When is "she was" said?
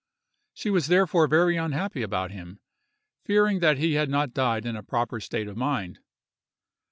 0.55-0.87